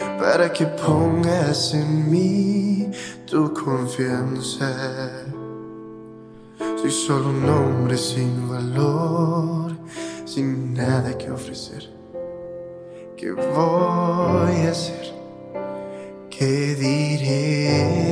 Para 0.00 0.52
que 0.52 0.66
pongas 0.66 1.74
en 1.74 2.10
mí 2.10 2.90
tu 3.26 3.52
confianza. 3.52 4.70
Soy 6.58 6.90
solo 6.90 7.28
un 7.28 7.48
hombre 7.48 7.96
sin 7.96 8.48
valor, 8.48 9.72
sin 10.24 10.74
nada 10.74 11.16
que 11.16 11.30
ofrecer. 11.30 11.90
¿Qué 13.16 13.32
voy 13.32 14.66
a 14.66 14.70
hacer? 14.70 15.14
¿Qué 16.30 16.74
diré? 16.74 18.10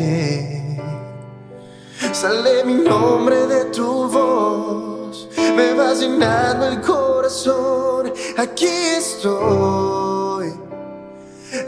Sale 2.12 2.65
mi 2.65 2.74
nombre 2.74 3.46
de 3.46 3.65
tu 3.66 4.09
voz, 4.09 5.29
me 5.57 5.73
vas 5.74 6.01
llenando 6.01 6.66
el 6.66 6.80
corazón. 6.80 8.12
Aquí 8.37 8.66
estoy, 8.66 10.08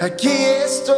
aquí 0.00 0.28
estoy. 0.64 0.96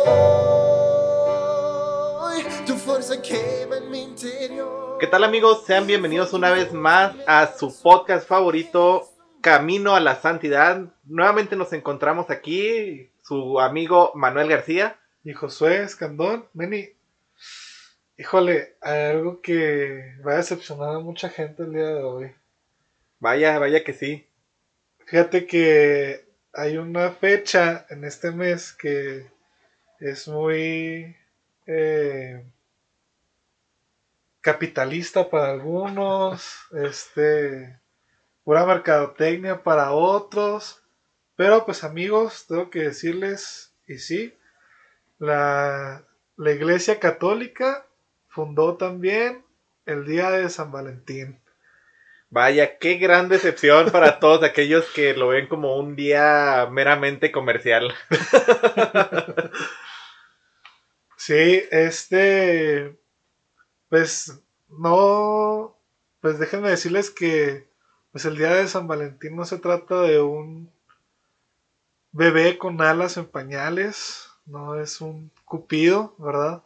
Tu 2.66 2.74
fuerza 2.76 3.20
quema 3.20 3.78
en 3.78 3.90
mi 3.90 4.02
interior. 4.02 4.98
¿Qué 5.00 5.08
tal 5.08 5.24
amigos? 5.24 5.64
Sean 5.66 5.86
bienvenidos 5.86 6.32
una 6.32 6.52
vez 6.52 6.72
más 6.72 7.14
a 7.26 7.48
su 7.48 7.76
podcast 7.82 8.28
favorito, 8.28 9.10
Camino 9.40 9.96
a 9.96 10.00
la 10.00 10.14
Santidad. 10.14 10.94
Nuevamente 11.04 11.56
nos 11.56 11.72
encontramos 11.72 12.30
aquí, 12.30 13.10
su 13.22 13.58
amigo 13.58 14.12
Manuel 14.14 14.48
García. 14.48 14.98
Y 15.24 15.32
Josué 15.32 15.82
Escandón, 15.82 16.46
Meni, 16.52 16.90
híjole, 18.16 18.76
hay 18.80 19.10
algo 19.10 19.40
que 19.40 20.16
va 20.26 20.32
a 20.32 20.36
decepcionar 20.36 20.96
a 20.96 21.00
mucha 21.00 21.28
gente 21.28 21.64
el 21.64 21.72
día 21.72 21.86
de 21.86 22.02
hoy. 22.02 22.32
Vaya, 23.18 23.58
vaya 23.58 23.84
que 23.84 23.92
sí. 23.92 24.28
Fíjate 25.06 25.46
que 25.46 26.31
hay 26.52 26.76
una 26.76 27.10
fecha 27.10 27.86
en 27.88 28.04
este 28.04 28.30
mes 28.30 28.72
que 28.72 29.30
es 30.00 30.28
muy 30.28 31.16
eh, 31.66 32.44
capitalista 34.40 35.30
para 35.30 35.50
algunos, 35.50 36.58
este, 36.72 37.78
pura 38.44 38.66
mercadotecnia 38.66 39.62
para 39.62 39.92
otros, 39.92 40.82
pero 41.36 41.64
pues 41.64 41.84
amigos, 41.84 42.46
tengo 42.46 42.70
que 42.70 42.80
decirles, 42.80 43.72
y 43.86 43.98
sí, 43.98 44.36
la, 45.18 46.04
la 46.36 46.52
Iglesia 46.52 47.00
Católica 47.00 47.86
fundó 48.28 48.76
también 48.76 49.44
el 49.86 50.04
día 50.04 50.30
de 50.30 50.48
San 50.50 50.70
Valentín. 50.70 51.40
Vaya, 52.32 52.78
qué 52.78 52.94
gran 52.94 53.28
decepción 53.28 53.90
para 53.90 54.18
todos 54.18 54.42
aquellos 54.42 54.86
que 54.94 55.12
lo 55.12 55.28
ven 55.28 55.48
como 55.48 55.76
un 55.76 55.94
día 55.96 56.66
meramente 56.70 57.30
comercial. 57.30 57.92
Sí, 61.24 61.62
este, 61.70 62.98
pues 63.88 64.42
no, 64.68 65.78
pues 66.20 66.40
déjenme 66.40 66.68
decirles 66.68 67.10
que 67.10 67.68
pues 68.10 68.24
el 68.24 68.36
día 68.36 68.52
de 68.54 68.66
San 68.66 68.88
Valentín 68.88 69.36
no 69.36 69.44
se 69.44 69.58
trata 69.58 70.00
de 70.00 70.20
un 70.20 70.68
bebé 72.10 72.58
con 72.58 72.82
alas 72.82 73.18
en 73.18 73.26
pañales, 73.26 74.30
no 74.46 74.80
es 74.80 75.00
un 75.00 75.30
cupido, 75.44 76.16
¿verdad? 76.18 76.64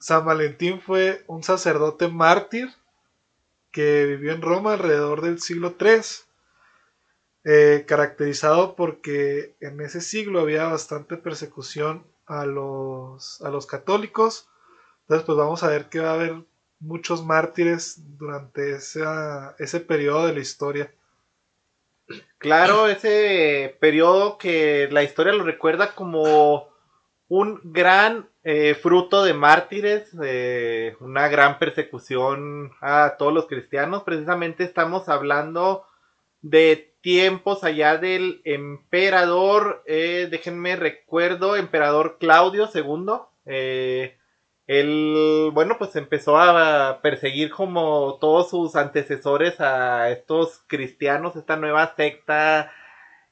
San 0.00 0.24
Valentín 0.24 0.80
fue 0.80 1.22
un 1.28 1.44
sacerdote 1.44 2.08
mártir 2.08 2.74
que 3.70 4.06
vivió 4.06 4.32
en 4.32 4.42
Roma 4.42 4.74
alrededor 4.74 5.20
del 5.20 5.40
siglo 5.40 5.76
III, 5.80 6.00
eh, 7.44 7.84
caracterizado 7.86 8.76
porque 8.76 9.56
en 9.60 9.80
ese 9.80 10.00
siglo 10.00 10.40
había 10.40 10.64
bastante 10.66 11.16
persecución 11.16 12.04
a 12.26 12.44
los, 12.46 13.40
a 13.42 13.50
los 13.50 13.66
católicos. 13.66 14.48
Entonces, 15.02 15.24
pues 15.24 15.38
vamos 15.38 15.62
a 15.62 15.68
ver 15.68 15.88
que 15.88 16.00
va 16.00 16.10
a 16.10 16.14
haber 16.14 16.44
muchos 16.80 17.24
mártires 17.24 18.02
durante 18.18 18.76
ese 18.76 19.80
periodo 19.80 20.26
de 20.26 20.34
la 20.34 20.40
historia. 20.40 20.92
Claro, 22.38 22.88
ese 22.88 23.76
periodo 23.80 24.38
que 24.38 24.88
la 24.90 25.02
historia 25.02 25.32
lo 25.32 25.44
recuerda 25.44 25.94
como 25.94 26.68
un 27.28 27.60
gran 27.62 28.28
eh, 28.42 28.74
fruto 28.74 29.22
de 29.22 29.34
mártires, 29.34 30.12
una 31.00 31.28
gran 31.28 31.58
persecución 31.58 32.72
a 32.80 33.16
todos 33.18 33.32
los 33.32 33.46
cristianos. 33.46 34.02
Precisamente 34.02 34.64
estamos 34.64 35.08
hablando 35.08 35.84
de 36.40 36.94
tiempos 37.00 37.64
allá 37.64 37.96
del 37.96 38.40
emperador, 38.44 39.82
eh, 39.86 40.28
déjenme 40.30 40.76
recuerdo, 40.76 41.56
emperador 41.56 42.18
Claudio 42.18 42.68
II. 42.72 43.14
Eh, 43.46 44.16
él, 44.66 45.50
bueno, 45.52 45.76
pues 45.78 45.96
empezó 45.96 46.36
a 46.36 47.00
perseguir 47.00 47.50
como 47.50 48.18
todos 48.20 48.50
sus 48.50 48.76
antecesores 48.76 49.60
a 49.60 50.10
estos 50.10 50.62
cristianos, 50.66 51.36
esta 51.36 51.56
nueva 51.56 51.94
secta 51.96 52.70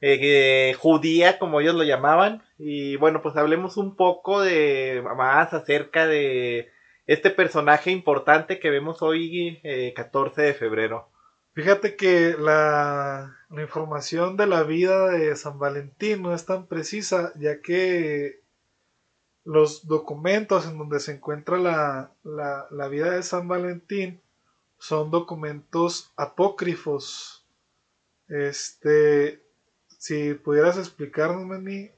eh, 0.01 0.75
judía, 0.79 1.39
como 1.39 1.61
ellos 1.61 1.75
lo 1.75 1.84
llamaban. 1.84 2.43
Y 2.59 2.97
bueno, 2.97 3.23
pues 3.23 3.37
hablemos 3.37 3.77
un 3.77 3.97
poco 3.97 4.41
de 4.41 5.03
más 5.17 5.53
acerca 5.53 6.07
de 6.07 6.71
este 7.07 7.31
personaje 7.31 7.91
importante 7.91 8.59
que 8.59 8.71
vemos 8.71 9.03
hoy, 9.03 9.61
14 9.95 10.43
de 10.43 10.55
febrero. 10.55 11.09
Fíjate 11.57 11.97
que 11.97 12.37
la, 12.39 13.34
la, 13.49 13.62
información 13.62 14.37
de 14.37 14.47
la 14.47 14.62
vida 14.62 15.09
de 15.09 15.34
San 15.37 15.59
Valentín 15.59 16.21
no 16.21 16.34
es 16.34 16.45
tan 16.45 16.67
precisa, 16.67 17.33
ya 17.37 17.63
que 17.63 18.43
los 19.43 19.87
documentos 19.87 20.67
en 20.67 20.77
donde 20.77 21.01
se 21.01 21.13
encuentra 21.13 21.57
la, 21.57 22.13
la, 22.25 22.67
la 22.71 22.89
vida 22.89 23.11
de 23.13 23.23
San 23.23 23.49
Valentín 23.49 24.21
son 24.77 25.11
documentos 25.11 26.13
apócrifos. 26.19 27.47
Este, 28.28 29.43
si 29.99 30.34
pudieras 30.34 30.79
explicarnos, 30.79 31.45
Manny, 31.45 31.91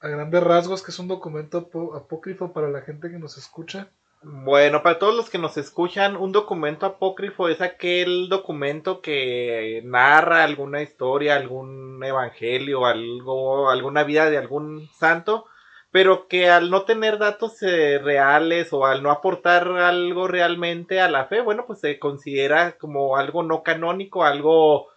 a 0.00 0.08
grandes 0.08 0.42
rasgos, 0.42 0.82
que 0.82 0.90
es 0.90 0.98
un 0.98 1.08
documento 1.08 1.58
apócrifo 1.94 2.52
para 2.52 2.68
la 2.68 2.82
gente 2.82 3.10
que 3.10 3.18
nos 3.18 3.38
escucha. 3.38 3.88
Bueno, 4.22 4.82
para 4.82 4.98
todos 4.98 5.14
los 5.14 5.28
que 5.28 5.38
nos 5.38 5.58
escuchan, 5.58 6.16
un 6.16 6.32
documento 6.32 6.86
apócrifo 6.86 7.48
es 7.48 7.60
aquel 7.60 8.30
documento 8.30 9.02
que 9.02 9.82
narra 9.84 10.44
alguna 10.44 10.80
historia, 10.80 11.36
algún 11.36 12.02
evangelio, 12.02 12.86
algo, 12.86 13.68
alguna 13.68 14.02
vida 14.02 14.30
de 14.30 14.38
algún 14.38 14.88
santo, 14.98 15.44
pero 15.90 16.26
que 16.26 16.48
al 16.48 16.70
no 16.70 16.84
tener 16.84 17.18
datos 17.18 17.62
eh, 17.62 17.98
reales 17.98 18.72
o 18.72 18.86
al 18.86 19.02
no 19.02 19.10
aportar 19.10 19.68
algo 19.68 20.26
realmente 20.26 21.00
a 21.00 21.10
la 21.10 21.26
fe, 21.26 21.42
bueno, 21.42 21.66
pues 21.66 21.80
se 21.80 21.98
considera 21.98 22.78
como 22.78 23.16
algo 23.18 23.42
no 23.42 23.62
canónico, 23.62 24.24
algo 24.24 24.88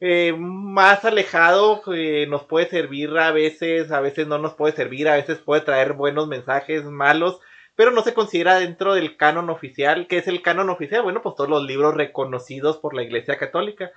eh, 0.00 0.34
más 0.36 1.04
alejado, 1.04 1.82
que 1.82 2.26
nos 2.26 2.44
puede 2.44 2.66
servir 2.66 3.16
a 3.18 3.30
veces, 3.30 3.92
a 3.92 4.00
veces 4.00 4.26
no 4.26 4.38
nos 4.38 4.54
puede 4.54 4.74
servir, 4.74 5.08
a 5.08 5.14
veces 5.14 5.38
puede 5.38 5.62
traer 5.62 5.92
buenos 5.92 6.26
mensajes, 6.26 6.84
malos 6.84 7.40
pero 7.80 7.92
no 7.92 8.02
se 8.02 8.12
considera 8.12 8.58
dentro 8.58 8.92
del 8.92 9.16
canon 9.16 9.48
oficial. 9.48 10.06
¿Qué 10.06 10.18
es 10.18 10.28
el 10.28 10.42
canon 10.42 10.68
oficial? 10.68 11.02
Bueno, 11.02 11.22
pues 11.22 11.34
todos 11.34 11.48
los 11.48 11.62
libros 11.64 11.94
reconocidos 11.94 12.76
por 12.76 12.94
la 12.94 13.02
Iglesia 13.02 13.38
Católica. 13.38 13.90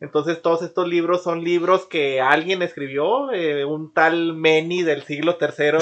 Entonces 0.00 0.42
todos 0.42 0.62
estos 0.62 0.88
libros 0.88 1.22
son 1.22 1.44
libros 1.44 1.86
que 1.86 2.20
alguien 2.20 2.62
escribió, 2.62 3.30
eh, 3.30 3.64
un 3.64 3.94
tal 3.94 4.34
Meni 4.34 4.82
del 4.82 5.02
siglo 5.02 5.38
III 5.40 5.78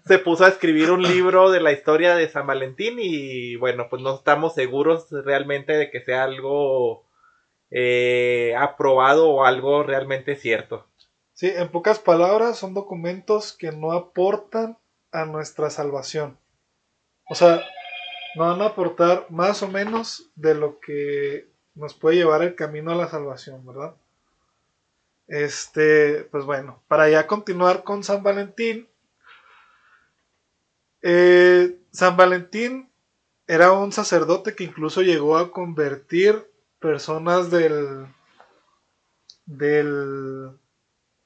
se 0.06 0.18
puso 0.20 0.44
a 0.44 0.48
escribir 0.48 0.92
un 0.92 1.02
libro 1.02 1.50
de 1.50 1.60
la 1.60 1.72
historia 1.72 2.14
de 2.14 2.28
San 2.28 2.46
Valentín 2.46 2.98
y 3.00 3.56
bueno, 3.56 3.88
pues 3.90 4.00
no 4.00 4.14
estamos 4.14 4.54
seguros 4.54 5.08
realmente 5.10 5.72
de 5.72 5.90
que 5.90 6.00
sea 6.00 6.22
algo 6.22 7.04
eh, 7.70 8.54
aprobado 8.58 9.30
o 9.30 9.44
algo 9.44 9.82
realmente 9.82 10.36
cierto. 10.36 10.86
Sí, 11.32 11.48
en 11.48 11.68
pocas 11.68 11.98
palabras 11.98 12.58
son 12.58 12.74
documentos 12.74 13.52
que 13.52 13.72
no 13.72 13.92
aportan 13.92 14.76
a 15.12 15.24
nuestra 15.24 15.70
salvación. 15.70 16.38
O 17.28 17.34
sea, 17.34 17.62
nos 18.34 18.48
van 18.48 18.62
a 18.62 18.66
aportar 18.66 19.26
más 19.30 19.62
o 19.62 19.68
menos 19.68 20.30
de 20.34 20.54
lo 20.54 20.80
que 20.80 21.48
nos 21.74 21.94
puede 21.94 22.16
llevar 22.16 22.42
el 22.42 22.54
camino 22.54 22.92
a 22.92 22.96
la 22.96 23.08
salvación, 23.08 23.64
¿verdad? 23.66 23.94
Este, 25.28 26.24
pues 26.30 26.44
bueno, 26.44 26.82
para 26.88 27.08
ya 27.08 27.26
continuar 27.26 27.84
con 27.84 28.04
San 28.04 28.22
Valentín, 28.22 28.88
Eh, 31.02 31.78
San 31.92 32.14
Valentín 32.16 32.90
era 33.46 33.72
un 33.72 33.90
sacerdote 33.90 34.54
que 34.54 34.64
incluso 34.64 35.00
llegó 35.00 35.38
a 35.38 35.50
convertir 35.50 36.46
personas 36.80 37.50
del, 37.50 38.06
del 39.46 40.58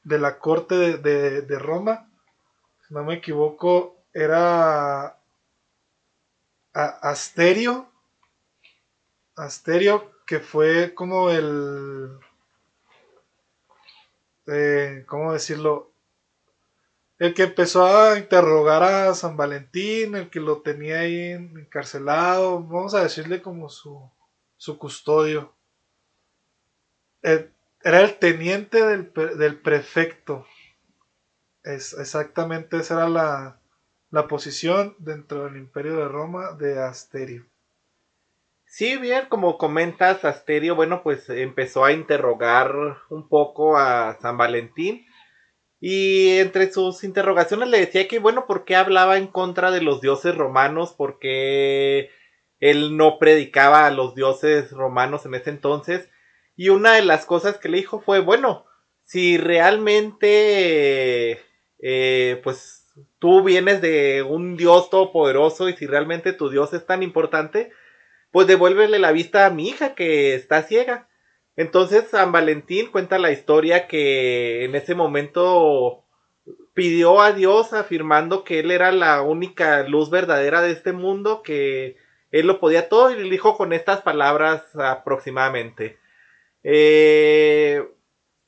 de 0.05 0.19
la 0.19 0.39
corte 0.39 0.99
de, 0.99 1.59
Roma. 1.59 2.11
Si 2.87 2.95
no 2.95 3.03
me 3.05 3.15
equivoco, 3.15 3.97
era 4.13 5.19
Asterio. 6.73 7.89
Asterio, 9.37 10.13
que 10.27 10.39
fue 10.41 10.95
como 10.95 11.31
el. 11.31 12.19
Eh, 14.47 15.05
¿Cómo 15.09 15.33
decirlo? 15.33 15.91
El 17.19 17.33
que 17.33 17.45
empezó 17.45 17.87
a 17.87 18.19
interrogar 18.19 18.83
a 18.83 19.15
San 19.15 19.37
Valentín, 19.37 20.15
el 20.17 20.31
que 20.31 20.41
lo 20.41 20.63
tenía 20.63 21.01
ahí 21.01 21.31
encarcelado, 21.31 22.63
vamos 22.63 22.95
a 22.95 23.03
decirle 23.05 23.41
como 23.41 23.69
su, 23.69 24.11
su 24.57 24.79
custodio. 24.79 25.55
Eh, 27.23 27.51
era 27.83 28.01
el 28.01 28.19
teniente 28.19 28.83
del, 28.85 29.61
prefecto. 29.61 30.47
Es, 31.63 31.93
exactamente 31.95 32.79
esa 32.79 32.95
era 32.95 33.09
la, 33.09 33.61
la 34.11 34.27
posición 34.29 34.97
dentro 34.99 35.45
del 35.45 35.57
imperio 35.57 35.97
de 35.97 36.09
Roma 36.09 36.53
de 36.53 36.83
Asterio. 36.83 37.47
Sí, 38.67 38.97
bien, 38.97 39.27
como 39.29 39.57
comentas, 39.57 40.25
Asterio, 40.25 40.75
bueno, 40.75 41.03
pues 41.03 41.29
empezó 41.29 41.85
a 41.85 41.93
interrogar 41.93 42.75
un 43.09 43.29
poco 43.29 43.77
a 43.77 44.19
San 44.21 44.37
Valentín 44.37 45.07
y 45.87 46.39
entre 46.39 46.73
sus 46.73 47.05
interrogaciones 47.05 47.69
le 47.69 47.79
decía 47.79 48.09
que, 48.09 48.19
bueno, 48.19 48.47
¿por 48.47 48.65
qué 48.65 48.75
hablaba 48.75 49.19
en 49.19 49.27
contra 49.27 49.71
de 49.71 49.83
los 49.83 50.01
dioses 50.01 50.35
romanos? 50.35 50.95
Porque 50.97 52.11
él 52.65 52.97
no 52.97 53.19
predicaba 53.19 53.85
a 53.85 53.91
los 53.91 54.15
dioses 54.15 54.71
romanos 54.71 55.27
en 55.27 55.35
ese 55.35 55.51
entonces. 55.51 56.09
Y 56.57 56.71
una 56.71 56.95
de 56.95 57.05
las 57.05 57.27
cosas 57.27 57.59
que 57.59 57.69
le 57.69 57.77
dijo 57.77 58.01
fue, 58.01 58.21
bueno, 58.21 58.65
si 59.05 59.37
realmente, 59.37 61.43
eh, 61.79 62.41
pues 62.43 62.87
tú 63.19 63.43
vienes 63.43 63.83
de 63.83 64.23
un 64.23 64.57
dios 64.57 64.89
todopoderoso 64.89 65.69
y 65.69 65.75
si 65.75 65.87
realmente 65.87 66.33
tu 66.33 66.49
dios 66.49 66.73
es 66.73 66.87
tan 66.87 67.03
importante, 67.03 67.71
pues 68.31 68.47
devuélvele 68.47 68.99
la 68.99 69.13
vista 69.13 69.45
a 69.45 69.51
mi 69.51 69.69
hija 69.69 69.95
que 69.95 70.35
está 70.35 70.63
ciega. 70.63 71.11
Entonces 71.57 72.09
San 72.09 72.33
Valentín 72.33 72.91
cuenta 72.91 73.19
la 73.19 73.31
historia 73.31 73.89
que 73.89 74.65
en 74.65 74.75
ese 74.75 74.95
momento 74.95 76.07
pidió 76.73 77.21
a 77.21 77.33
Dios 77.33 77.75
afirmando 77.75 78.43
que 78.43 78.61
él 78.61 78.71
era 78.71 78.91
la 78.91 79.21
única 79.21 79.83
luz 79.83 80.09
verdadera 80.09 80.63
de 80.63 80.73
este 80.73 80.93
mundo, 80.93 81.43
que 81.43 82.03
él 82.35 82.49
lo 82.49 82.59
podía 82.59 82.89
todo 82.89 83.13
y 83.13 83.15
le 83.17 83.31
dijo 83.31 83.57
con 83.57 83.73
estas 83.73 84.01
palabras 84.01 84.65
aproximadamente. 84.75 86.01
Eh, 86.65 87.89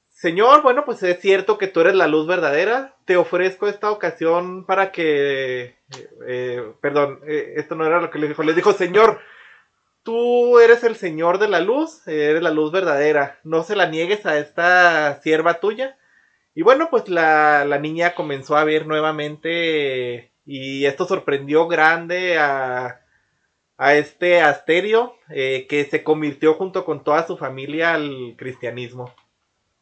señor, 0.08 0.62
bueno, 0.62 0.84
pues 0.84 1.04
es 1.04 1.20
cierto 1.20 1.56
que 1.56 1.68
tú 1.68 1.82
eres 1.82 1.94
la 1.94 2.08
luz 2.08 2.26
verdadera. 2.26 2.96
Te 3.04 3.16
ofrezco 3.16 3.68
esta 3.68 3.92
ocasión 3.92 4.66
para 4.66 4.90
que... 4.90 5.76
Eh, 6.26 6.72
perdón, 6.80 7.20
eh, 7.28 7.52
esto 7.58 7.76
no 7.76 7.86
era 7.86 8.00
lo 8.00 8.10
que 8.10 8.18
le 8.18 8.26
dijo. 8.26 8.42
Le 8.42 8.54
dijo, 8.54 8.72
Señor, 8.72 9.20
tú 10.02 10.58
eres 10.58 10.82
el 10.82 10.96
Señor 10.96 11.38
de 11.38 11.46
la 11.46 11.60
luz, 11.60 12.08
eres 12.08 12.42
la 12.42 12.50
luz 12.50 12.72
verdadera, 12.72 13.38
no 13.44 13.62
se 13.62 13.76
la 13.76 13.86
niegues 13.86 14.26
a 14.26 14.36
esta 14.36 15.20
sierva 15.22 15.60
tuya. 15.60 15.96
Y 16.56 16.62
bueno, 16.62 16.88
pues 16.90 17.08
la, 17.08 17.64
niña 17.80 18.16
comenzó 18.16 18.56
a 18.56 18.64
ver 18.64 18.88
nuevamente 18.88 20.32
y 20.44 20.86
esto 20.86 21.06
sorprendió 21.06 21.68
grande 21.68 22.36
a, 22.36 23.05
a 23.76 23.94
este 23.94 24.40
Asterio, 24.40 25.14
eh, 25.28 25.66
que 25.68 25.84
se 25.84 26.02
convirtió 26.02 26.54
junto 26.54 26.84
con 26.84 27.04
toda 27.04 27.26
su 27.26 27.36
familia 27.36 27.94
al 27.94 28.34
cristianismo. 28.36 29.14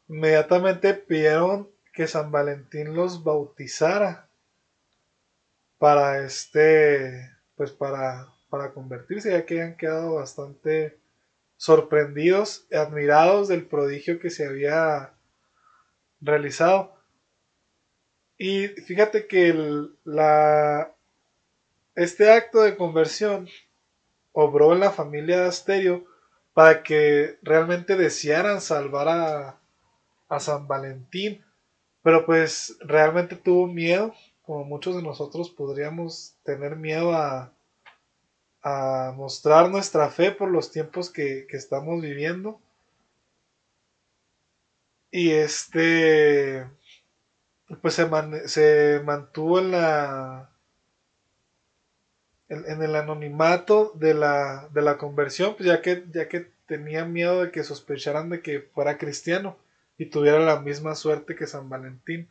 Inmediatamente 0.07 0.93
pidieron 0.93 1.69
que 1.93 2.07
San 2.07 2.31
Valentín 2.31 2.93
los 2.93 3.23
bautizara 3.23 4.27
para 5.77 6.23
este, 6.23 7.31
pues 7.55 7.71
para 7.71 8.27
para 8.49 8.71
convertirse, 8.71 9.31
ya 9.31 9.45
que 9.45 9.61
han 9.61 9.75
quedado 9.75 10.15
bastante 10.15 10.97
sorprendidos, 11.57 12.65
admirados 12.71 13.49
del 13.49 13.65
prodigio 13.65 14.19
que 14.19 14.29
se 14.29 14.47
había 14.47 15.13
realizado. 16.21 16.95
Y 18.37 18.67
fíjate 18.67 19.27
que 19.27 19.53
la, 20.05 20.93
este 21.95 22.31
acto 22.31 22.61
de 22.61 22.77
conversión 22.77 23.49
obró 24.35 24.73
en 24.73 24.81
la 24.81 24.91
familia 24.91 25.39
de 25.39 25.47
Asterio 25.47 26.05
para 26.53 26.83
que 26.83 27.39
realmente 27.41 27.95
desearan 27.95 28.61
salvar 28.61 29.07
a, 29.07 29.59
a 30.29 30.39
San 30.39 30.67
Valentín. 30.67 31.43
Pero 32.03 32.25
pues 32.25 32.77
realmente 32.81 33.35
tuvo 33.35 33.65
miedo, 33.65 34.13
como 34.43 34.65
muchos 34.65 34.95
de 34.95 35.01
nosotros 35.01 35.49
podríamos 35.49 36.35
tener 36.43 36.75
miedo 36.75 37.15
a, 37.15 37.51
a 38.61 39.13
mostrar 39.15 39.69
nuestra 39.69 40.09
fe 40.09 40.31
por 40.31 40.51
los 40.51 40.71
tiempos 40.71 41.09
que, 41.09 41.47
estamos 41.51 42.01
viviendo. 42.01 42.59
Y 45.11 45.31
este, 45.31 46.67
pues 47.81 47.93
se, 47.93 48.09
se 48.49 49.01
mantuvo 49.05 49.59
en 49.59 49.71
la, 49.71 50.54
en, 52.49 52.81
el 52.81 52.95
anonimato 52.95 53.91
de 53.95 54.13
la, 54.13 54.69
de 54.73 54.81
la 54.81 54.97
conversión, 54.97 55.55
pues 55.55 55.67
ya 55.67 55.81
que, 55.81 56.05
ya 56.11 56.27
que 56.27 56.51
tenía 56.67 57.05
miedo 57.05 57.43
de 57.43 57.51
que 57.51 57.63
sospecharan 57.63 58.29
de 58.29 58.41
que 58.41 58.61
fuera 58.61 58.97
cristiano 58.97 59.57
y 59.97 60.07
tuviera 60.07 60.39
la 60.39 60.59
misma 60.59 60.95
suerte 60.95 61.35
que 61.35 61.47
San 61.47 61.69
Valentín. 61.69 62.29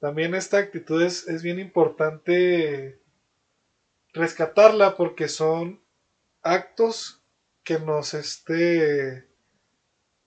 También 0.00 0.34
esta 0.34 0.58
actitud 0.58 1.02
es, 1.02 1.28
es 1.28 1.42
bien 1.42 1.60
importante 1.60 2.98
rescatarla 4.12 4.96
porque 4.96 5.28
son 5.28 5.80
actos 6.42 7.22
que 7.62 7.78
nos 7.78 8.14
este 8.14 9.26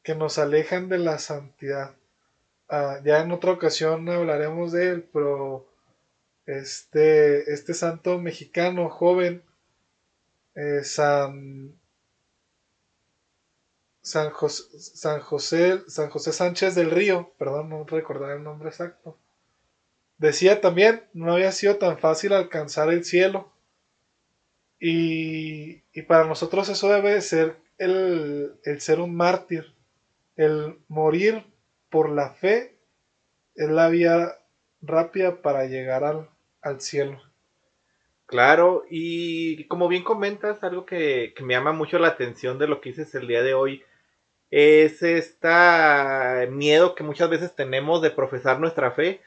que 0.02 0.16
nos 0.16 0.38
alejan 0.38 0.88
de 0.88 1.00
la 1.00 1.18
santidad. 1.18 1.96
Ah, 2.70 3.00
ya 3.04 3.22
en 3.22 3.32
otra 3.32 3.52
ocasión 3.52 4.08
hablaremos 4.08 4.72
de 4.72 4.90
él, 4.90 5.10
pero 5.12 5.68
este, 6.46 7.52
este 7.52 7.74
santo 7.74 8.20
mexicano 8.20 8.90
joven, 8.90 9.44
eh, 10.56 10.84
San, 10.84 11.76
San, 14.02 14.32
San, 14.78 15.20
José, 15.20 15.82
San 15.88 16.10
José 16.10 16.32
Sánchez 16.32 16.76
del 16.76 16.92
Río, 16.92 17.34
perdón, 17.38 17.70
no 17.70 17.86
recordar 17.86 18.32
el 18.32 18.44
nombre 18.44 18.70
exacto, 18.70 19.18
decía 20.18 20.62
también, 20.62 21.04
no 21.14 21.34
había 21.34 21.52
sido 21.52 21.78
tan 21.78 21.98
fácil 21.98 22.34
alcanzar 22.34 22.90
el 22.90 23.04
cielo 23.04 23.52
y, 24.80 25.82
para 26.08 26.26
nosotros 26.26 26.70
eso 26.70 26.90
debe 26.90 27.20
ser 27.22 27.58
el, 27.78 28.60
ser 28.80 29.00
un 29.00 29.16
mártir. 29.16 29.74
El 30.36 30.78
morir 30.88 31.46
por 31.90 32.10
la 32.10 32.32
fe 32.32 32.78
es 33.56 33.70
la 33.70 33.90
vía 33.90 34.38
rápida 34.82 35.42
para 35.42 35.66
llegar 35.66 36.04
al, 36.04 36.30
al 36.66 36.82
cielo. 36.82 37.22
Claro, 38.26 38.86
y 38.90 39.66
como 39.68 39.88
bien 39.88 40.04
comentas, 40.04 40.64
algo 40.64 40.86
que, 40.86 41.34
me 41.42 41.54
llama 41.54 41.74
mucho 41.74 42.00
la 42.00 42.10
atención 42.10 42.58
de 42.58 42.68
lo 42.68 42.82
que 42.82 42.90
dices 42.90 43.14
el 43.16 43.28
día 43.28 43.44
de 43.44 43.54
hoy 43.54 43.84
es 44.52 45.04
este 45.04 46.48
miedo 46.52 46.96
que 46.96 47.04
muchas 47.04 47.30
veces 47.30 47.56
tenemos 47.56 48.02
de 48.02 48.12
profesar 48.12 48.60
nuestra 48.60 48.92
fe. 48.92 49.22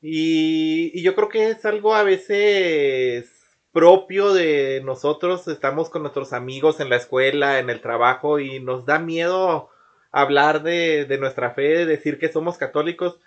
Y, 0.00 0.90
y, 0.94 1.02
yo 1.02 1.14
creo 1.14 1.28
que 1.28 1.50
es 1.50 1.64
algo 1.64 1.94
a 1.94 2.02
veces 2.02 3.30
propio 3.72 4.32
de 4.34 4.82
nosotros, 4.84 5.48
estamos 5.48 5.90
con 5.90 6.02
nuestros 6.02 6.32
amigos 6.32 6.80
en 6.80 6.90
la 6.90 6.96
escuela, 6.96 7.58
en 7.58 7.70
el 7.70 7.80
trabajo 7.80 8.38
y 8.38 8.60
nos 8.60 8.86
da 8.86 8.98
miedo 8.98 9.70
hablar 10.14 10.62
de, 10.62 11.18
nuestra 11.18 11.50
fe, 11.50 11.84
decir 11.84 12.18
que 12.18 12.32
somos 12.32 12.56
católicos. 12.56 13.18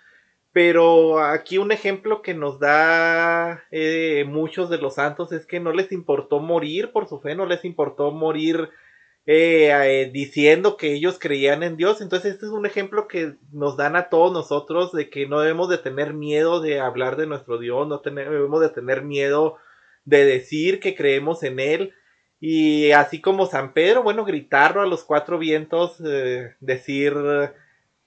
Pero 0.58 1.20
aquí 1.20 1.56
un 1.56 1.70
ejemplo 1.70 2.20
que 2.20 2.34
nos 2.34 2.58
da 2.58 3.62
eh, 3.70 4.24
muchos 4.26 4.68
de 4.68 4.78
los 4.78 4.96
santos 4.96 5.30
es 5.30 5.46
que 5.46 5.60
no 5.60 5.70
les 5.70 5.92
importó 5.92 6.40
morir 6.40 6.90
por 6.90 7.08
su 7.08 7.20
fe, 7.20 7.36
no 7.36 7.46
les 7.46 7.64
importó 7.64 8.10
morir 8.10 8.68
eh, 9.24 9.70
eh, 9.70 10.10
diciendo 10.12 10.76
que 10.76 10.94
ellos 10.94 11.20
creían 11.20 11.62
en 11.62 11.76
Dios. 11.76 12.00
Entonces 12.00 12.32
este 12.32 12.46
es 12.46 12.50
un 12.50 12.66
ejemplo 12.66 13.06
que 13.06 13.36
nos 13.52 13.76
dan 13.76 13.94
a 13.94 14.08
todos 14.08 14.32
nosotros 14.32 14.90
de 14.90 15.08
que 15.10 15.28
no 15.28 15.38
debemos 15.38 15.68
de 15.68 15.78
tener 15.78 16.12
miedo 16.12 16.60
de 16.60 16.80
hablar 16.80 17.14
de 17.14 17.28
nuestro 17.28 17.58
Dios, 17.58 17.86
no 17.86 17.98
debemos 17.98 18.60
de 18.60 18.70
tener 18.70 19.04
miedo 19.04 19.58
de 20.06 20.24
decir 20.24 20.80
que 20.80 20.96
creemos 20.96 21.44
en 21.44 21.60
Él. 21.60 21.94
Y 22.40 22.90
así 22.90 23.20
como 23.20 23.46
San 23.46 23.74
Pedro, 23.74 24.02
bueno, 24.02 24.24
gritarlo 24.24 24.82
a 24.82 24.86
los 24.86 25.04
cuatro 25.04 25.38
vientos, 25.38 26.02
decir 26.58 27.14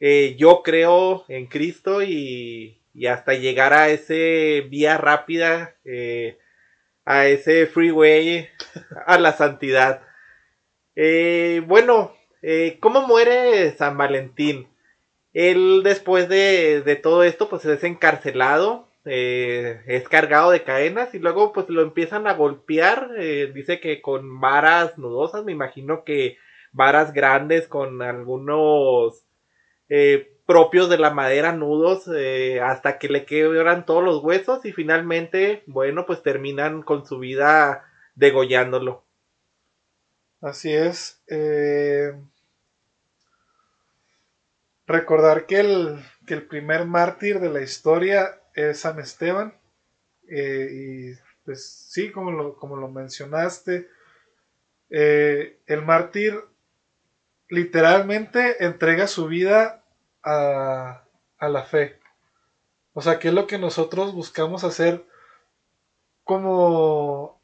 eh, 0.02 0.36
yo 0.36 0.64
creo 0.64 1.26
en 1.28 1.46
Cristo 1.46 2.02
y, 2.02 2.82
hasta 3.08 3.36
llegar 3.36 3.72
a 3.72 3.90
ese 3.90 4.66
vía 4.68 4.98
rápida, 4.98 5.76
eh, 5.86 6.40
a 7.06 7.28
ese 7.28 7.68
freeway 7.68 8.50
a 9.06 9.20
la 9.20 9.34
santidad. 9.34 10.02
Eh, 10.96 11.62
bueno, 11.68 12.14
eh, 12.42 12.80
¿cómo 12.82 13.08
muere 13.08 13.72
San 13.78 13.96
Valentín? 13.96 14.68
Él 15.34 15.82
después 15.84 16.28
de, 16.28 16.82
de 16.82 16.96
todo 16.96 17.24
esto 17.24 17.48
pues 17.48 17.64
es 17.66 17.84
encarcelado, 17.84 18.90
es 19.06 20.10
cargado 20.10 20.52
de 20.52 20.64
cadenas 20.64 21.14
y 21.14 21.20
luego 21.20 21.54
pues 21.54 21.70
lo 21.70 21.82
empiezan 21.82 22.28
a 22.28 22.34
golpear, 22.34 23.10
dice 23.54 23.80
que 23.80 24.02
con 24.02 24.42
varas 24.42 24.98
nudosas, 24.98 25.44
me 25.44 25.54
imagino 25.54 26.04
que 26.04 26.38
varas 26.72 27.14
grandes 27.14 27.68
con 27.68 28.02
algunos 28.02 29.24
eh, 29.92 30.40
propios 30.48 30.90
de 30.90 30.98
la 30.98 31.12
madera 31.12 31.52
nudos 31.52 32.10
hasta 32.64 32.98
que 32.98 33.10
le 33.10 33.26
quebran 33.26 33.86
todos 33.86 34.04
los 34.04 34.24
huesos 34.24 34.66
y 34.66 34.72
finalmente, 34.72 35.64
bueno, 35.68 36.06
pues 36.06 36.24
terminan 36.24 36.82
con 36.82 37.06
su 37.06 37.20
vida 37.20 37.86
degollándolo. 38.16 39.04
Así 40.42 40.74
es. 40.74 41.22
Recordar 44.92 45.46
que 45.46 45.60
el, 45.62 46.04
que 46.26 46.34
el 46.34 46.44
primer 46.44 46.86
mártir 46.86 47.40
de 47.40 47.50
la 47.50 47.62
historia 47.62 48.42
es 48.54 48.80
San 48.80 49.00
Esteban. 49.00 49.54
Eh, 50.28 50.68
y 50.72 51.14
pues 51.46 51.66
sí, 51.66 52.12
como 52.12 52.32
lo, 52.32 52.56
como 52.56 52.76
lo 52.76 52.90
mencionaste, 52.90 53.88
eh, 54.90 55.60
el 55.66 55.82
mártir 55.84 56.38
literalmente 57.48 58.66
entrega 58.66 59.08
su 59.08 59.28
vida 59.28 59.81
a, 60.24 61.04
a, 61.38 61.50
la 61.50 61.64
fe. 61.64 62.00
O 62.94 63.02
sea, 63.02 63.20
que 63.20 63.30
es 63.30 63.34
lo 63.34 63.48
que 63.48 63.58
nosotros 63.58 64.14
buscamos 64.14 64.64
hacer 64.64 65.06
como 66.24 67.42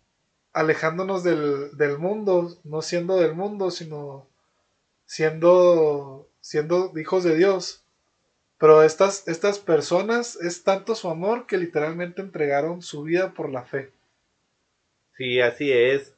alejándonos 0.53 1.23
del, 1.23 1.75
del 1.77 1.97
mundo, 1.97 2.57
no 2.63 2.81
siendo 2.81 3.17
del 3.17 3.35
mundo, 3.35 3.71
sino 3.71 4.27
siendo, 5.05 6.29
siendo 6.41 6.91
hijos 6.97 7.23
de 7.23 7.35
Dios. 7.35 7.83
Pero 8.57 8.83
estas, 8.83 9.27
estas 9.27 9.59
personas 9.59 10.35
es 10.37 10.63
tanto 10.63 10.95
su 10.95 11.09
amor 11.09 11.45
que 11.45 11.57
literalmente 11.57 12.21
entregaron 12.21 12.81
su 12.81 13.03
vida 13.03 13.33
por 13.33 13.49
la 13.51 13.63
fe. 13.63 13.91
Sí, 15.15 15.39
así 15.39 15.71
es. 15.71 16.16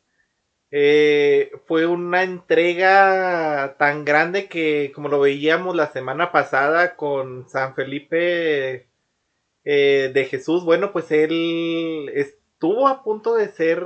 Eh, 0.71 1.51
fue 1.65 1.87
una 1.87 2.23
entrega 2.23 3.75
tan 3.79 4.05
grande 4.05 4.47
que, 4.47 4.91
como 4.93 5.09
lo 5.09 5.19
veíamos 5.19 5.75
la 5.75 5.91
semana 5.91 6.31
pasada 6.31 6.95
con 6.95 7.49
San 7.49 7.73
Felipe 7.75 8.87
eh, 9.63 10.11
de 10.13 10.25
Jesús, 10.25 10.63
bueno, 10.63 10.91
pues 10.91 11.11
él 11.11 12.09
estuvo 12.13 12.87
a 12.87 13.03
punto 13.03 13.35
de 13.35 13.49
ser 13.49 13.83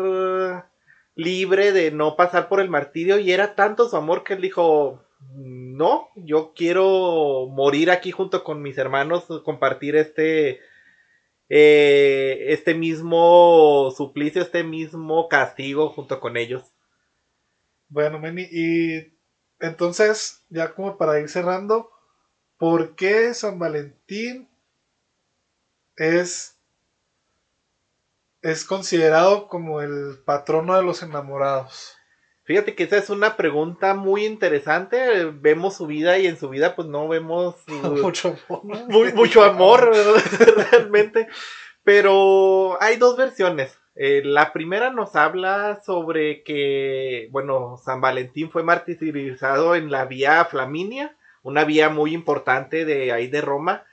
libre, 1.15 1.71
de 1.71 1.91
no 1.91 2.15
pasar 2.15 2.49
por 2.49 2.59
el 2.59 2.69
martirio, 2.69 3.19
y 3.19 3.31
era 3.31 3.55
tanto 3.55 3.87
su 3.89 3.95
amor 3.95 4.23
que 4.23 4.33
él 4.33 4.41
dijo, 4.41 5.03
no, 5.35 6.09
yo 6.15 6.53
quiero 6.55 7.47
morir 7.49 7.91
aquí 7.91 8.11
junto 8.11 8.43
con 8.43 8.61
mis 8.61 8.77
hermanos, 8.77 9.25
compartir 9.43 9.95
este, 9.95 10.59
eh, 11.49 12.45
este 12.49 12.73
mismo 12.73 13.91
suplicio, 13.95 14.41
este 14.41 14.63
mismo 14.63 15.27
castigo 15.29 15.89
junto 15.89 16.19
con 16.19 16.37
ellos. 16.37 16.72
Bueno, 17.93 18.17
Meni, 18.17 18.47
y 18.49 19.13
entonces, 19.59 20.43
ya 20.49 20.73
como 20.73 20.97
para 20.97 21.19
ir 21.19 21.29
cerrando, 21.29 21.91
¿por 22.57 22.95
qué 22.95 23.35
San 23.35 23.59
Valentín 23.59 24.49
es, 25.95 26.57
es 28.41 28.65
considerado 28.65 29.47
como 29.47 29.79
el 29.79 30.17
patrono 30.25 30.75
de 30.75 30.81
los 30.81 31.03
enamorados? 31.03 31.95
Fíjate 32.45 32.73
que 32.73 32.81
esa 32.85 32.97
es 32.97 33.11
una 33.11 33.37
pregunta 33.37 33.93
muy 33.93 34.25
interesante. 34.25 35.25
Vemos 35.25 35.75
su 35.75 35.85
vida 35.85 36.17
y 36.17 36.25
en 36.25 36.39
su 36.39 36.49
vida 36.49 36.75
pues 36.75 36.87
no 36.87 37.07
vemos 37.07 37.57
mucho 37.67 38.35
amor, 38.49 38.89
muy, 38.89 39.13
mucho 39.13 39.43
amor 39.43 39.91
realmente. 40.71 41.27
Pero 41.83 42.75
hay 42.81 42.95
dos 42.95 43.17
versiones. 43.17 43.77
Eh, 43.95 44.21
la 44.25 44.53
primera 44.53 44.89
nos 44.89 45.15
habla 45.15 45.81
sobre 45.85 46.43
que, 46.43 47.27
bueno, 47.31 47.77
San 47.77 48.01
Valentín 48.01 48.49
fue 48.49 48.63
martirizado 48.63 49.75
en 49.75 49.91
la 49.91 50.05
vía 50.05 50.45
Flaminia, 50.45 51.15
una 51.43 51.63
vía 51.63 51.89
muy 51.89 52.13
importante 52.13 52.85
de 52.85 53.11
ahí 53.11 53.27
de 53.27 53.41
Roma, 53.41 53.85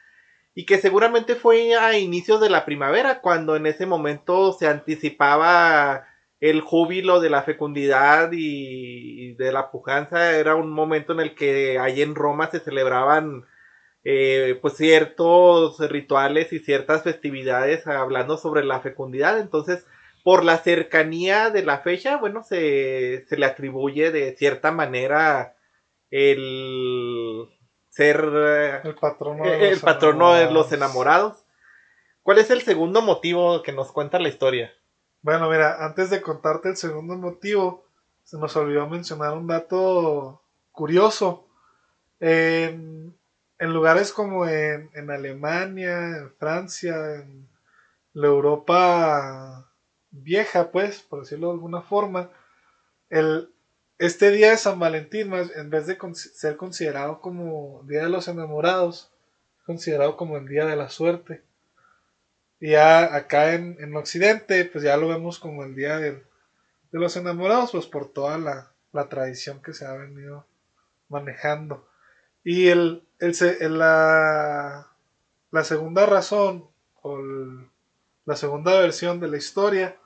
y 0.55 0.65
que 0.67 0.79
seguramente 0.79 1.37
fue 1.37 1.75
a 1.75 1.99
inicios 1.99 2.41
de 2.41 2.51
la 2.51 2.65
primavera, 2.65 3.21
cuando 3.21 3.57
en 3.57 3.67
ese 3.67 3.87
momento 3.87 4.53
se 4.53 4.67
anticipaba 4.69 6.07
el 6.41 6.63
júbilo 6.63 7.21
de 7.21 7.31
la 7.31 7.43
fecundidad 7.43 8.31
y, 8.33 9.35
de 9.35 9.53
la 9.53 9.71
pujanza. 9.71 10.37
Era 10.37 10.55
un 10.55 10.71
momento 10.71 11.13
en 11.13 11.21
el 11.21 11.35
que 11.35 11.79
ahí 11.79 12.03
en 12.03 12.15
Roma 12.15 12.51
se 12.51 12.61
celebraban 12.61 13.45
eh, 14.05 14.59
pues 14.61 14.77
ciertos 14.77 15.79
rituales 15.91 16.53
y 16.53 16.59
ciertas 16.59 17.03
festividades 17.03 17.87
hablando 17.87 18.37
sobre 18.37 18.65
la 18.65 18.81
fecundidad 18.81 19.39
entonces 19.39 19.87
por 20.25 20.45
la 20.45 20.59
cercanía 20.59 21.51
de 21.51 21.63
la 21.65 21.79
fecha 21.79 22.17
bueno 22.17 22.43
se, 22.43 23.27
se 23.29 23.37
le 23.37 23.47
atribuye 23.47 24.11
de 24.11 24.35
cierta 24.37 24.73
manera 24.73 25.57
el 26.11 27.47
ser 27.89 28.21
el 28.85 28.95
patrono, 28.95 29.45
de, 29.45 29.71
el 29.71 29.81
patrono 29.81 30.35
de 30.35 30.51
los 30.51 30.73
enamorados 30.73 31.45
¿cuál 32.23 32.39
es 32.39 32.51
el 32.51 32.63
segundo 32.63 33.03
motivo 33.03 33.63
que 33.63 33.73
nos 33.73 33.93
cuenta 33.93 34.19
la 34.19 34.29
historia? 34.29 34.73
Bueno, 35.23 35.51
mira, 35.51 35.85
antes 35.85 36.09
de 36.11 36.23
contarte 36.23 36.71
el 36.71 36.77
segundo 36.77 37.17
motivo, 37.17 37.85
se 38.25 38.39
nos 38.39 38.57
olvidó 38.57 38.89
mencionar 38.89 39.37
un 39.37 39.47
dato 39.47 40.43
curioso. 40.73 41.47
En, 42.21 43.15
lugares 43.69 44.13
como 44.13 44.47
en, 44.47 45.11
Alemania, 45.11 46.17
en 46.17 46.33
Francia, 46.33 47.17
en 47.17 47.47
la 48.15 48.29
Europa 48.29 49.71
vieja, 50.11 50.71
pues, 50.71 51.01
por 51.01 51.21
decirlo 51.21 51.49
de 51.49 51.55
alguna 51.55 51.83
forma, 51.83 52.31
el, 53.11 53.51
este 53.99 54.31
día 54.31 54.51
de 54.51 54.57
San 54.57 54.79
Valentín, 54.79 55.31
en 55.35 55.69
vez 55.69 55.87
de 55.87 55.99
ser 56.15 56.57
considerado 56.57 57.21
como 57.21 57.83
Día 57.87 58.05
de 58.05 58.09
los 58.09 58.29
Enamorados, 58.29 59.13
considerado 59.67 60.17
como 60.17 60.39
el 60.39 60.49
Día 60.49 60.65
de 60.65 60.77
la 60.77 60.89
Suerte. 60.89 61.43
Y 62.61 62.71
ya 62.71 63.15
acá 63.15 63.55
en, 63.55 63.77
en 63.81 63.95
Occidente, 63.95 64.65
pues 64.65 64.85
ya 64.85 64.97
lo 64.97 65.09
vemos 65.09 65.39
como 65.39 65.65
el 65.65 65.75
Día 65.75 65.99
de, 65.99 66.23
los 66.93 67.17
Enamorados, 67.17 67.73
pues 67.73 67.87
por 67.87 68.11
toda 68.13 68.39
la, 68.39 68.73
tradición 69.09 69.63
que 69.63 69.73
se 69.73 69.87
ha 69.87 69.93
venido 69.93 70.47
manejando. 71.09 71.87
Y 72.45 72.69
el, 72.69 73.03
el, 73.19 73.79
la, 73.79 74.89
la 75.51 75.65
segunda 75.65 76.07
razón, 76.07 76.69
o 77.03 77.19
la 78.25 78.37
segunda 78.37 78.79
versión 78.81 79.21
de 79.21 79.29
la 79.29 79.37
historia, 79.37 79.97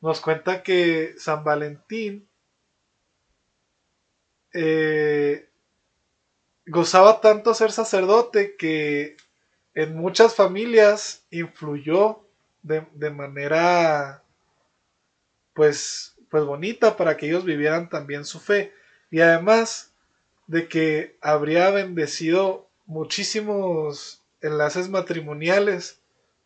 nos 0.00 0.20
cuenta 0.20 0.62
que 0.62 1.14
San 1.18 1.44
Valentín 1.44 2.28
eh, 4.52 5.48
gozaba 6.66 7.20
tanto 7.20 7.54
ser 7.54 7.72
sacerdote 7.72 8.56
que 8.56 9.16
en 9.74 9.96
muchas 9.96 10.34
familias 10.34 11.26
influyó 11.30 12.24
de, 12.62 13.10
manera 13.10 14.22
pues, 15.54 16.16
pues 16.28 16.44
bonita 16.44 16.96
para 16.96 17.16
que 17.16 17.26
ellos 17.26 17.44
vivieran 17.44 17.88
también 17.88 18.24
su 18.24 18.40
fe. 18.40 18.72
Y 19.10 19.20
además 19.20 19.87
de 20.48 20.66
que 20.66 21.16
habría 21.20 21.70
bendecido 21.70 22.68
muchísimos 22.86 24.24
enlaces 24.40 24.88
matrimoniales, 24.88 26.00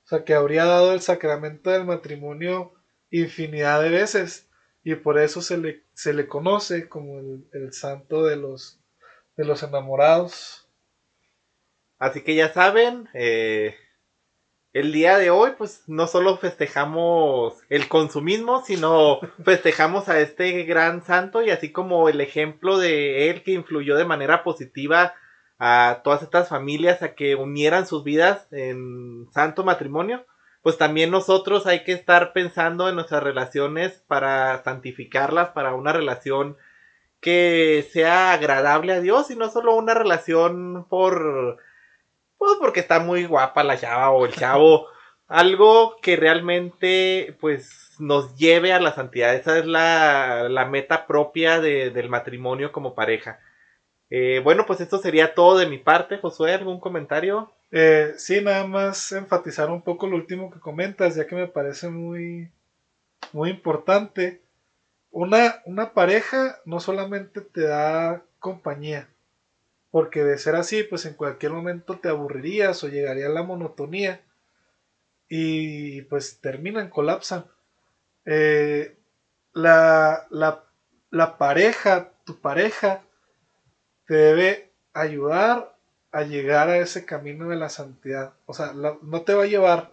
o 0.04 0.08
sea, 0.08 0.24
que 0.24 0.34
habría 0.34 0.64
dado 0.64 0.92
el 0.92 1.00
sacramento 1.00 1.70
del 1.70 1.84
matrimonio 1.84 2.74
infinidad 3.10 3.80
de 3.82 3.90
veces 3.90 4.48
y 4.82 4.96
por 4.96 5.18
eso 5.18 5.40
se 5.40 5.56
le, 5.56 5.84
se 5.94 6.12
le 6.12 6.26
conoce 6.26 6.88
como 6.88 7.20
el, 7.20 7.46
el 7.52 7.72
santo 7.72 8.24
de 8.24 8.36
los, 8.36 8.80
de 9.36 9.44
los 9.44 9.62
enamorados. 9.62 10.68
Así 11.98 12.22
que 12.22 12.34
ya 12.34 12.52
saben, 12.52 13.08
eh, 13.14 13.76
el 14.72 14.92
día 14.92 15.18
de 15.18 15.30
hoy, 15.30 15.52
pues 15.58 15.84
no 15.86 16.06
solo 16.06 16.38
festejamos 16.38 17.62
el 17.68 17.88
consumismo, 17.88 18.64
sino 18.64 19.20
festejamos 19.44 20.08
a 20.08 20.20
este 20.20 20.62
gran 20.64 21.04
santo 21.04 21.42
y 21.42 21.50
así 21.50 21.72
como 21.72 22.08
el 22.08 22.20
ejemplo 22.20 22.78
de 22.78 23.30
él 23.30 23.42
que 23.42 23.52
influyó 23.52 23.96
de 23.96 24.04
manera 24.04 24.42
positiva 24.42 25.14
a 25.58 26.00
todas 26.02 26.22
estas 26.22 26.48
familias 26.48 27.02
a 27.02 27.14
que 27.14 27.36
unieran 27.36 27.86
sus 27.86 28.02
vidas 28.02 28.48
en 28.50 29.28
santo 29.32 29.62
matrimonio, 29.62 30.24
pues 30.62 30.78
también 30.78 31.10
nosotros 31.10 31.66
hay 31.66 31.84
que 31.84 31.92
estar 31.92 32.32
pensando 32.32 32.88
en 32.88 32.94
nuestras 32.94 33.22
relaciones 33.22 34.02
para 34.08 34.62
santificarlas, 34.64 35.50
para 35.50 35.74
una 35.74 35.92
relación 35.92 36.56
que 37.20 37.86
sea 37.92 38.32
agradable 38.32 38.92
a 38.92 39.00
Dios 39.00 39.30
y 39.30 39.36
no 39.36 39.50
solo 39.50 39.76
una 39.76 39.94
relación 39.94 40.86
por 40.88 41.58
pues 42.46 42.58
porque 42.60 42.80
está 42.80 43.00
muy 43.00 43.24
guapa 43.26 43.62
la 43.64 43.78
chava 43.78 44.10
o 44.10 44.26
el 44.26 44.32
chavo. 44.34 44.86
algo 45.28 45.96
que 46.02 46.16
realmente 46.16 47.36
pues 47.40 47.92
nos 47.98 48.36
lleve 48.36 48.72
a 48.72 48.80
la 48.80 48.92
santidad. 48.94 49.34
Esa 49.34 49.58
es 49.58 49.66
la, 49.66 50.48
la 50.48 50.66
meta 50.66 51.06
propia 51.06 51.60
de- 51.60 51.90
del 51.90 52.08
matrimonio 52.08 52.72
como 52.72 52.94
pareja. 52.94 53.40
Eh, 54.10 54.40
bueno, 54.44 54.66
pues 54.66 54.80
esto 54.80 54.98
sería 54.98 55.34
todo 55.34 55.58
de 55.58 55.66
mi 55.66 55.78
parte. 55.78 56.18
Josué, 56.18 56.54
¿algún 56.54 56.80
comentario? 56.80 57.52
Eh, 57.70 58.14
sí, 58.18 58.40
nada 58.42 58.66
más 58.66 59.12
enfatizar 59.12 59.70
un 59.70 59.82
poco 59.82 60.06
lo 60.06 60.16
último 60.16 60.50
que 60.50 60.60
comentas, 60.60 61.16
ya 61.16 61.26
que 61.26 61.34
me 61.36 61.46
parece 61.48 61.88
muy, 61.88 62.50
muy 63.32 63.50
importante. 63.50 64.42
Una, 65.10 65.62
una 65.66 65.92
pareja 65.92 66.58
no 66.64 66.80
solamente 66.80 67.40
te 67.42 67.62
da 67.62 68.22
compañía, 68.40 69.08
porque 69.92 70.24
de 70.24 70.38
ser 70.38 70.56
así, 70.56 70.82
pues 70.84 71.04
en 71.04 71.12
cualquier 71.12 71.52
momento 71.52 71.98
te 71.98 72.08
aburrirías 72.08 72.82
o 72.82 72.88
llegaría 72.88 73.28
la 73.28 73.42
monotonía 73.42 74.22
y 75.28 76.00
pues 76.02 76.40
terminan, 76.40 76.88
colapsan. 76.88 77.44
Eh, 78.24 78.96
la, 79.52 80.26
la, 80.30 81.36
pareja, 81.36 82.14
tu 82.24 82.40
pareja, 82.40 83.04
te 84.06 84.14
debe 84.14 84.72
ayudar 84.94 85.76
a 86.10 86.22
llegar 86.22 86.70
a 86.70 86.78
ese 86.78 87.04
camino 87.04 87.50
de 87.50 87.56
la 87.56 87.68
santidad. 87.68 88.32
O 88.46 88.54
sea, 88.54 88.72
no 88.72 89.22
te 89.22 89.34
va 89.34 89.42
a 89.42 89.46
llevar, 89.46 89.92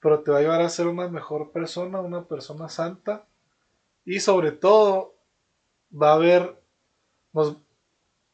pero 0.00 0.22
te 0.22 0.30
va 0.30 0.38
a 0.38 0.40
llevar 0.40 0.62
a 0.62 0.70
ser 0.70 0.86
una 0.86 1.06
mejor 1.08 1.52
persona, 1.52 2.00
una 2.00 2.24
persona 2.24 2.70
santa. 2.70 3.26
Y 4.06 4.20
sobre 4.20 4.52
todo, 4.52 5.16
va 5.92 6.14
a 6.14 6.18
ver, 6.18 6.62
nos, 7.34 7.58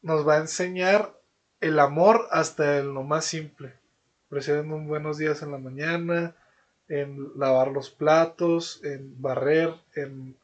nos 0.05 0.25
va 0.27 0.35
a 0.35 0.39
enseñar 0.39 1.19
el 1.61 1.79
amor 1.79 2.27
hasta 2.29 2.77
en 2.77 2.93
lo 2.93 3.01
más 3.01 3.25
simple. 3.25 3.73
Recibiendo 4.29 4.75
un 4.75 4.87
buenos 4.87 5.17
días 5.17 5.41
en 5.41 5.51
la 5.51 5.57
mañana, 5.57 6.35
en 6.87 7.31
lavar 7.35 7.69
los 7.69 7.89
platos, 7.89 8.83
en 8.83 9.19
barrer, 9.19 9.73
en 9.95 10.37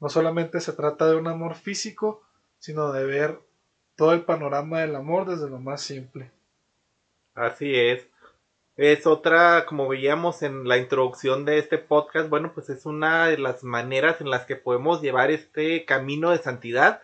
no 0.00 0.08
solamente 0.08 0.58
se 0.62 0.72
trata 0.72 1.06
de 1.06 1.16
un 1.16 1.26
amor 1.26 1.54
físico, 1.54 2.22
sino 2.58 2.92
de 2.92 3.04
ver 3.04 3.38
todo 3.94 4.14
el 4.14 4.22
panorama 4.22 4.80
del 4.80 4.96
amor 4.96 5.28
desde 5.28 5.50
lo 5.50 5.58
más 5.58 5.82
simple. 5.82 6.30
Así 7.34 7.74
es. 7.74 8.08
Es 8.76 9.06
otra, 9.06 9.66
como 9.66 9.86
veíamos 9.86 10.42
en 10.42 10.66
la 10.66 10.78
introducción 10.78 11.44
de 11.44 11.58
este 11.58 11.76
podcast, 11.76 12.30
bueno, 12.30 12.52
pues 12.54 12.70
es 12.70 12.86
una 12.86 13.26
de 13.26 13.36
las 13.36 13.64
maneras 13.64 14.22
en 14.22 14.30
las 14.30 14.46
que 14.46 14.56
podemos 14.56 15.02
llevar 15.02 15.30
este 15.30 15.84
camino 15.84 16.30
de 16.30 16.38
santidad, 16.38 17.02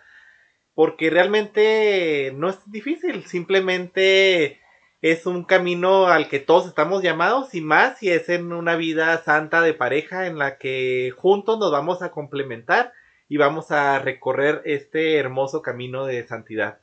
porque 0.74 1.10
realmente 1.10 2.32
no 2.36 2.48
es 2.48 2.58
difícil, 2.70 3.24
simplemente 3.24 4.60
es 5.02 5.26
un 5.26 5.44
camino 5.44 6.08
al 6.08 6.28
que 6.28 6.40
todos 6.40 6.66
estamos 6.66 7.02
llamados 7.02 7.54
y 7.54 7.60
más 7.60 7.98
si 7.98 8.10
es 8.10 8.28
en 8.28 8.52
una 8.52 8.76
vida 8.76 9.16
santa 9.24 9.62
de 9.62 9.74
pareja 9.74 10.26
en 10.26 10.38
la 10.38 10.58
que 10.58 11.12
juntos 11.16 11.58
nos 11.58 11.72
vamos 11.72 12.02
a 12.02 12.10
complementar 12.10 12.92
y 13.28 13.36
vamos 13.36 13.70
a 13.70 13.98
recorrer 13.98 14.60
este 14.64 15.16
hermoso 15.16 15.62
camino 15.62 16.04
de 16.04 16.26
santidad. 16.26 16.80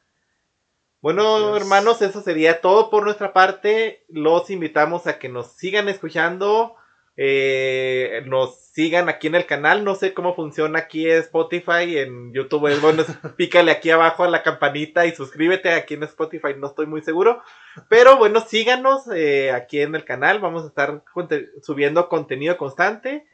Bueno, 0.99 1.55
hermanos, 1.55 2.01
eso 2.01 2.21
sería 2.21 2.59
todo 2.59 2.89
por 2.89 3.03
nuestra 3.03 3.31
parte. 3.33 4.03
Los 4.09 4.49
invitamos 4.49 5.05
a 5.05 5.19
que 5.19 5.29
nos 5.29 5.51
sigan 5.51 5.89
escuchando, 5.89 6.75
eh, 7.17 8.21
nos 8.27 8.55
sigan 8.71 9.09
aquí 9.09 9.25
en 9.27 9.35
el 9.35 9.45
canal. 9.47 9.83
No 9.83 9.95
sé 9.95 10.13
cómo 10.13 10.35
funciona 10.35 10.79
aquí 10.79 11.09
en 11.09 11.17
Spotify, 11.17 11.97
en 11.97 12.31
YouTube. 12.33 12.67
es 12.67 12.79
Bueno, 12.81 13.03
pícale 13.35 13.71
aquí 13.71 13.89
abajo 13.89 14.23
a 14.23 14.29
la 14.29 14.43
campanita 14.43 15.05
y 15.07 15.15
suscríbete 15.15 15.71
aquí 15.73 15.95
en 15.95 16.03
Spotify. 16.03 16.49
No 16.57 16.67
estoy 16.67 16.85
muy 16.85 17.01
seguro. 17.01 17.41
Pero 17.89 18.17
bueno, 18.17 18.39
síganos 18.41 19.03
eh, 19.13 19.51
aquí 19.51 19.81
en 19.81 19.95
el 19.95 20.05
canal. 20.05 20.39
Vamos 20.39 20.63
a 20.63 20.67
estar 20.67 21.03
conte- 21.13 21.49
subiendo 21.63 22.07
contenido 22.07 22.55
constante. 22.57 23.25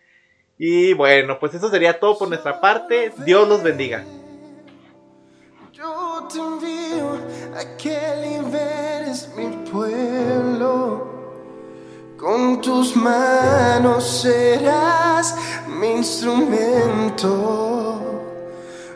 Y 0.58 0.94
bueno, 0.94 1.40
pues 1.40 1.54
eso 1.54 1.70
sería 1.70 2.00
todo 2.00 2.18
por 2.18 2.30
nuestra 2.30 2.62
parte. 2.62 3.12
Dios 3.26 3.48
los 3.50 3.64
bendiga. 3.64 4.04
Yo 5.74 6.28
te 6.32 6.38
envío 6.40 7.18
a 7.58 7.78
que 7.78 7.98
liberes 8.22 9.30
mi 9.36 9.48
pueblo. 9.70 10.13
Tus 12.64 12.96
manos 12.96 14.22
serás 14.22 15.36
mi 15.68 15.92
instrumento. 15.92 17.30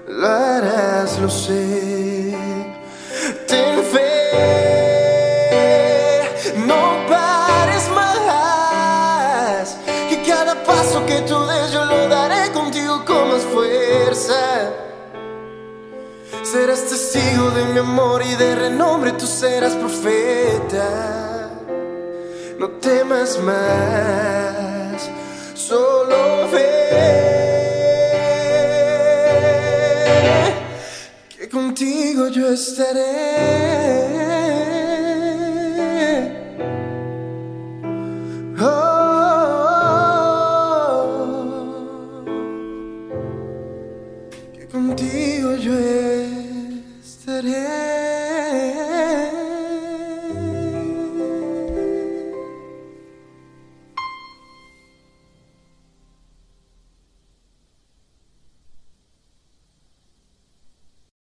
Lo 0.07 0.25
harás, 0.25 1.19
lo 1.19 1.29
sé. 1.29 2.33
Ten 3.45 3.83
fe, 3.91 4.31
no 6.65 7.05
pares 7.09 7.89
más. 7.93 9.75
Que 10.07 10.23
cada 10.25 10.63
paso 10.63 11.05
que 11.05 11.19
tú 11.27 11.37
des 11.47 11.73
yo 11.73 11.83
lo 11.83 12.07
daré 12.07 12.49
contigo 12.53 13.03
con 13.03 13.27
más 13.27 13.43
fuerza. 13.53 14.71
Serás 16.41 16.85
testigo 16.85 17.51
de 17.51 17.65
mi 17.65 17.79
amor 17.79 18.23
y 18.23 18.33
de 18.35 18.55
renombre, 18.55 19.11
tú 19.11 19.27
serás 19.27 19.73
profeta. 19.73 21.26
No 22.59 22.69
temas 22.81 23.37
más, 23.39 25.09
solo 25.53 26.49
ve 26.51 26.89
que 31.29 31.47
contigo 31.49 32.29
yo 32.29 32.49
estaré. 32.49 33.66